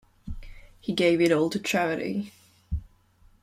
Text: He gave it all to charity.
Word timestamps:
He 0.79 0.93
gave 0.93 1.21
it 1.21 1.31
all 1.31 1.51
to 1.51 1.59
charity. 1.59 2.31